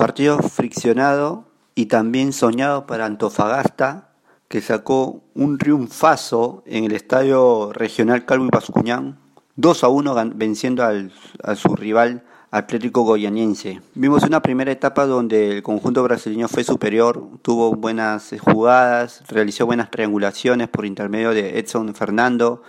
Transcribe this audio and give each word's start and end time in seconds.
Partido 0.00 0.38
friccionado 0.38 1.44
y 1.74 1.84
también 1.84 2.32
soñado 2.32 2.86
para 2.86 3.04
Antofagasta, 3.04 4.08
que 4.48 4.62
sacó 4.62 5.20
un 5.34 5.58
triunfazo 5.58 6.62
en 6.64 6.84
el 6.84 6.92
Estadio 6.92 7.70
Regional 7.74 8.24
Calvo 8.24 8.46
y 8.46 8.48
Bascuñán, 8.48 9.18
2 9.56 9.84
a 9.84 9.88
1 9.88 10.14
venciendo 10.36 10.84
al, 10.84 11.12
a 11.42 11.54
su 11.54 11.76
rival 11.76 12.24
Atlético 12.50 13.02
Goyaniense. 13.02 13.82
Vimos 13.94 14.22
una 14.22 14.40
primera 14.40 14.72
etapa 14.72 15.04
donde 15.04 15.58
el 15.58 15.62
conjunto 15.62 16.02
brasileño 16.02 16.48
fue 16.48 16.64
superior, 16.64 17.22
tuvo 17.42 17.74
buenas 17.74 18.34
jugadas, 18.40 19.22
realizó 19.28 19.66
buenas 19.66 19.90
triangulaciones 19.90 20.68
por 20.68 20.86
intermedio 20.86 21.32
de 21.32 21.58
Edson 21.58 21.94
Fernando, 21.94 22.62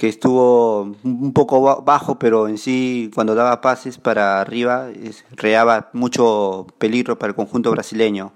que 0.00 0.08
estuvo 0.08 0.96
un 1.02 1.32
poco 1.34 1.82
bajo, 1.82 2.18
pero 2.18 2.48
en 2.48 2.56
sí 2.56 3.10
cuando 3.14 3.34
daba 3.34 3.60
pases 3.60 3.98
para 3.98 4.40
arriba 4.40 4.88
creaba 5.36 5.90
mucho 5.92 6.66
peligro 6.78 7.18
para 7.18 7.28
el 7.28 7.36
conjunto 7.36 7.70
brasileño. 7.70 8.32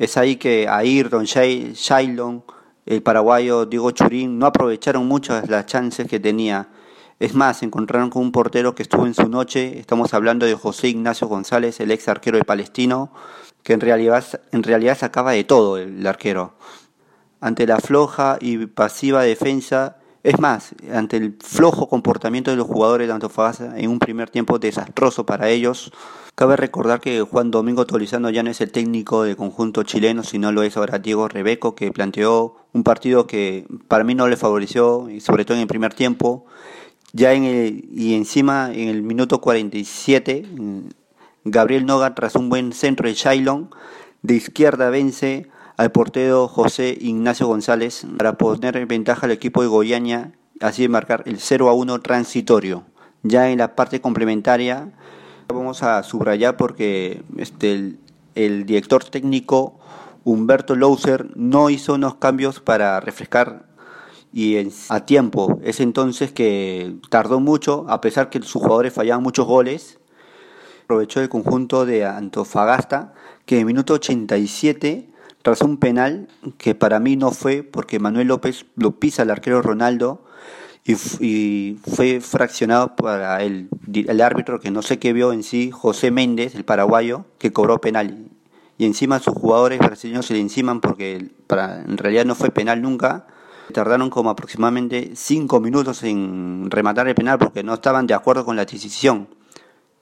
Es 0.00 0.16
ahí 0.16 0.34
que 0.34 0.66
Ayrton, 0.68 1.24
Shailon, 1.24 2.42
el 2.86 3.04
paraguayo 3.04 3.66
Diego 3.66 3.92
Churín 3.92 4.36
no 4.40 4.46
aprovecharon 4.46 5.06
muchas 5.06 5.48
las 5.48 5.66
chances 5.66 6.08
que 6.08 6.18
tenía. 6.18 6.70
Es 7.20 7.34
más, 7.34 7.62
encontraron 7.62 8.10
con 8.10 8.22
un 8.22 8.32
portero 8.32 8.74
que 8.74 8.82
estuvo 8.82 9.06
en 9.06 9.14
su 9.14 9.28
noche, 9.28 9.78
estamos 9.78 10.12
hablando 10.12 10.44
de 10.44 10.56
José 10.56 10.88
Ignacio 10.88 11.28
González, 11.28 11.78
el 11.78 11.92
ex 11.92 12.08
arquero 12.08 12.36
de 12.36 12.42
Palestino, 12.42 13.12
que 13.62 13.74
en 13.74 13.80
realidad, 13.80 14.24
en 14.50 14.64
realidad 14.64 14.98
sacaba 14.98 15.30
de 15.30 15.44
todo 15.44 15.78
el 15.78 16.04
arquero. 16.04 16.54
Ante 17.40 17.64
la 17.64 17.78
floja 17.78 18.38
y 18.40 18.66
pasiva 18.66 19.22
defensa, 19.22 19.95
es 20.26 20.40
más, 20.40 20.74
ante 20.92 21.18
el 21.18 21.36
flojo 21.38 21.88
comportamiento 21.88 22.50
de 22.50 22.56
los 22.56 22.66
jugadores 22.66 23.06
de 23.06 23.14
Antofagasta 23.14 23.78
en 23.78 23.88
un 23.88 24.00
primer 24.00 24.28
tiempo 24.28 24.58
desastroso 24.58 25.24
para 25.24 25.50
ellos, 25.50 25.92
cabe 26.34 26.56
recordar 26.56 27.00
que 27.00 27.22
Juan 27.22 27.52
Domingo 27.52 27.86
Tolizano 27.86 28.28
ya 28.30 28.42
no 28.42 28.50
es 28.50 28.60
el 28.60 28.72
técnico 28.72 29.22
del 29.22 29.36
conjunto 29.36 29.84
chileno, 29.84 30.24
sino 30.24 30.50
lo 30.50 30.64
es 30.64 30.76
ahora 30.76 30.98
Diego 30.98 31.28
Rebeco, 31.28 31.76
que 31.76 31.92
planteó 31.92 32.56
un 32.72 32.82
partido 32.82 33.28
que 33.28 33.68
para 33.86 34.02
mí 34.02 34.16
no 34.16 34.26
le 34.26 34.36
favoreció, 34.36 35.06
sobre 35.20 35.44
todo 35.44 35.58
en 35.58 35.62
el 35.62 35.68
primer 35.68 35.94
tiempo. 35.94 36.44
Ya 37.12 37.32
en 37.32 37.44
el, 37.44 37.88
y 37.92 38.14
encima 38.14 38.72
en 38.74 38.88
el 38.88 39.02
minuto 39.02 39.40
47, 39.40 40.44
Gabriel 41.44 41.86
Noga, 41.86 42.16
tras 42.16 42.34
un 42.34 42.48
buen 42.48 42.72
centro 42.72 43.06
de 43.06 43.14
Shailon, 43.14 43.70
de 44.22 44.34
izquierda 44.34 44.90
vence 44.90 45.46
al 45.76 45.92
portero 45.92 46.48
José 46.48 46.96
Ignacio 47.00 47.46
González 47.46 48.06
para 48.16 48.38
poner 48.38 48.76
en 48.76 48.88
ventaja 48.88 49.26
al 49.26 49.32
equipo 49.32 49.62
de 49.62 49.68
Goiânia, 49.68 50.32
así 50.60 50.82
de 50.82 50.88
marcar 50.88 51.22
el 51.26 51.38
0 51.38 51.68
a 51.68 51.74
1 51.74 52.00
transitorio. 52.00 52.84
Ya 53.22 53.50
en 53.50 53.58
la 53.58 53.74
parte 53.74 54.00
complementaria 54.00 54.92
vamos 55.48 55.82
a 55.82 56.02
subrayar 56.02 56.56
porque 56.56 57.22
este, 57.36 57.96
el, 58.34 58.66
director 58.66 59.04
técnico 59.04 59.78
Humberto 60.24 60.74
Louser 60.74 61.28
no 61.36 61.70
hizo 61.70 61.94
unos 61.94 62.16
cambios 62.16 62.60
para 62.60 62.98
refrescar 63.00 63.66
y 64.32 64.56
a 64.88 65.06
tiempo. 65.06 65.60
Es 65.62 65.80
entonces 65.80 66.32
que 66.32 66.96
tardó 67.10 67.38
mucho, 67.40 67.86
a 67.88 68.00
pesar 68.00 68.28
que 68.28 68.40
sus 68.40 68.62
jugadores 68.62 68.92
fallaban 68.92 69.22
muchos 69.22 69.46
goles. 69.46 69.98
Aprovechó 70.84 71.20
el 71.20 71.28
conjunto 71.28 71.86
de 71.86 72.04
Antofagasta, 72.04 73.12
que 73.44 73.60
en 73.60 73.66
minuto 73.66 73.94
87 73.94 75.10
tras 75.46 75.62
un 75.62 75.76
penal 75.76 76.26
que 76.58 76.74
para 76.74 76.98
mí 76.98 77.14
no 77.14 77.30
fue 77.30 77.62
porque 77.62 78.00
Manuel 78.00 78.26
López 78.26 78.66
lo 78.74 78.98
pisa 78.98 79.22
al 79.22 79.30
arquero 79.30 79.62
Ronaldo 79.62 80.24
y, 80.84 81.76
fue 81.86 82.20
fraccionado 82.20 82.96
para 82.96 83.40
el, 83.44 83.68
árbitro 84.20 84.58
que 84.58 84.72
no 84.72 84.82
sé 84.82 84.98
qué 84.98 85.12
vio 85.12 85.32
en 85.32 85.44
sí, 85.44 85.70
José 85.70 86.10
Méndez, 86.10 86.56
el 86.56 86.64
paraguayo, 86.64 87.26
que 87.38 87.52
cobró 87.52 87.80
penal. 87.80 88.26
Y 88.76 88.86
encima 88.86 89.20
sus 89.20 89.34
jugadores 89.34 89.78
brasileños 89.78 90.26
se 90.26 90.34
le 90.34 90.40
enciman 90.40 90.80
porque 90.80 91.28
en 91.48 91.96
realidad 91.96 92.24
no 92.24 92.34
fue 92.34 92.50
penal 92.50 92.82
nunca. 92.82 93.28
Tardaron 93.72 94.10
como 94.10 94.30
aproximadamente 94.30 95.12
cinco 95.14 95.60
minutos 95.60 96.02
en 96.02 96.72
rematar 96.72 97.06
el 97.06 97.14
penal 97.14 97.38
porque 97.38 97.62
no 97.62 97.74
estaban 97.74 98.08
de 98.08 98.14
acuerdo 98.14 98.44
con 98.44 98.56
la 98.56 98.64
decisión. 98.64 99.28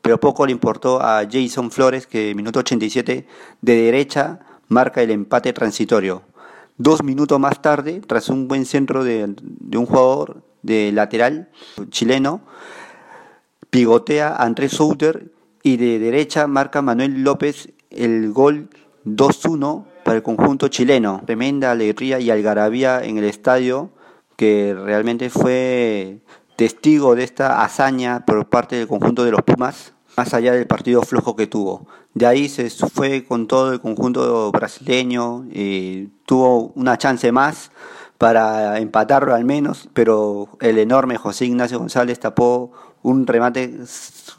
Pero 0.00 0.19
poco 0.19 0.47
le 0.47 0.53
importó 0.53 1.03
a 1.03 1.28
Jason 1.31 1.71
Flores 1.71 2.06
que 2.06 2.31
en 2.31 2.37
minuto 2.38 2.60
87 2.60 3.27
de 3.60 3.77
derecha 3.77 4.41
marca 4.69 5.03
el 5.03 5.11
empate 5.11 5.53
transitorio. 5.53 6.23
Dos 6.77 7.05
minutos 7.05 7.39
más 7.39 7.63
tarde, 7.63 8.01
tras 8.07 8.29
un 8.29 8.49
buen 8.49 8.67
centro 8.67 9.05
de, 9.05 9.25
un 9.25 9.87
jugador 9.87 10.43
de 10.63 10.91
lateral 10.93 11.51
chileno, 11.91 12.41
pigotea 13.71 14.35
Andrés 14.35 14.73
Souter 14.73 15.31
y 15.63 15.77
de 15.77 15.99
derecha 15.99 16.47
marca 16.47 16.83
Manuel 16.83 17.23
López 17.23 17.73
el 17.91 18.33
gol 18.33 18.69
2-1 19.07 19.85
para 20.05 20.17
el 20.17 20.23
conjunto 20.23 20.69
chileno. 20.69 21.23
Tremenda 21.25 21.71
alegría 21.71 22.19
y 22.19 22.31
algarabía 22.31 23.05
en 23.05 23.19
el 23.19 23.25
estadio 23.25 23.91
que 24.37 24.75
realmente 24.75 25.31
fue 25.31 26.21
testigo 26.57 27.15
de 27.15 27.25
esta 27.25 27.63
hazaña 27.63 28.25
por 28.27 28.49
parte 28.49 28.77
del 28.77 28.89
conjunto 28.89 29.25
de 29.25 29.31
los 29.31 29.43
Pumas 29.43 29.94
más 30.17 30.35
allá 30.35 30.53
del 30.53 30.67
partido 30.67 31.03
flojo 31.03 31.37
que 31.37 31.47
tuvo. 31.47 31.87
De 32.15 32.27
ahí 32.27 32.49
se 32.49 32.71
fue 32.71 33.25
con 33.25 33.47
todo 33.47 33.73
el 33.73 33.81
conjunto 33.81 34.51
brasileño, 34.53 35.45
y 35.53 36.09
tuvo 36.27 36.73
una 36.75 36.97
chance 36.99 37.31
más 37.33 37.71
para 38.19 38.79
empatarlo 38.79 39.35
al 39.35 39.45
menos, 39.45 39.89
pero 39.93 40.49
el 40.61 40.79
enorme 40.79 41.17
José 41.17 41.47
Ignacio 41.47 41.79
González 41.79 42.21
tapó 42.21 42.73
un 43.03 43.27
remate 43.27 43.81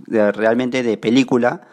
realmente 0.08 0.82
de 0.82 0.98
película. 0.98 1.68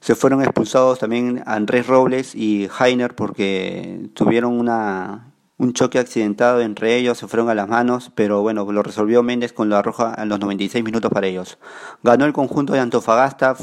Se 0.00 0.14
fueron 0.14 0.42
expulsados 0.42 0.98
también 0.98 1.42
Andrés 1.46 1.86
Robles 1.86 2.34
y 2.34 2.68
Heiner 2.78 3.14
porque 3.14 4.08
tuvieron 4.14 4.58
una 4.58 5.32
un 5.58 5.72
choque 5.72 5.98
accidentado 5.98 6.60
entre 6.60 6.96
ellos, 6.96 7.18
se 7.18 7.26
fueron 7.26 7.48
a 7.48 7.54
las 7.54 7.68
manos, 7.68 8.12
pero 8.14 8.42
bueno, 8.42 8.70
lo 8.70 8.82
resolvió 8.82 9.22
Méndez 9.22 9.52
con 9.52 9.70
la 9.70 9.80
roja 9.82 10.14
en 10.18 10.28
los 10.28 10.38
96 10.38 10.84
minutos 10.84 11.10
para 11.10 11.26
ellos. 11.26 11.58
Ganó 12.02 12.26
el 12.26 12.32
conjunto 12.32 12.74
de 12.74 12.80
Antofagasta, 12.80 13.56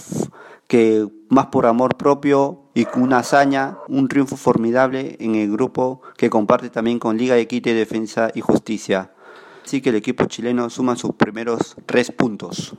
que 0.67 1.07
más 1.29 1.47
por 1.47 1.65
amor 1.65 1.95
propio 1.97 2.63
y 2.73 2.85
con 2.85 3.03
una 3.03 3.19
hazaña, 3.19 3.77
un 3.87 4.07
triunfo 4.07 4.37
formidable 4.37 5.17
en 5.19 5.35
el 5.35 5.51
grupo 5.51 6.01
que 6.17 6.29
comparte 6.29 6.69
también 6.69 6.97
con 6.97 7.17
Liga 7.17 7.35
de 7.35 7.47
Quite, 7.47 7.73
Defensa 7.73 8.31
y 8.33 8.41
Justicia. 8.41 9.11
Así 9.63 9.81
que 9.81 9.89
el 9.89 9.95
equipo 9.95 10.25
chileno 10.25 10.69
suma 10.69 10.95
sus 10.95 11.13
primeros 11.13 11.75
tres 11.85 12.11
puntos. 12.11 12.75